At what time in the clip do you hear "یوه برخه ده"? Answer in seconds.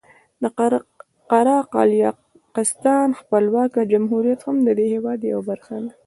5.31-5.91